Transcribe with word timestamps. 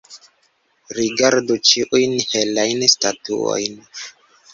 Rigardu 0.99 1.57
ĉiujn 1.71 2.15
belajn 2.31 2.81
statuojn. 2.95 3.77